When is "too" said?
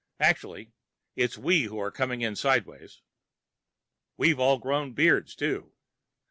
5.35-5.73